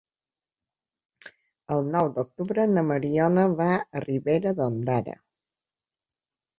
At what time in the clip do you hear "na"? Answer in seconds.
2.73-2.85